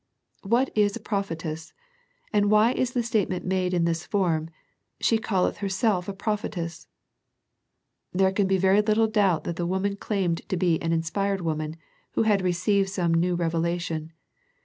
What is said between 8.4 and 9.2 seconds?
be very little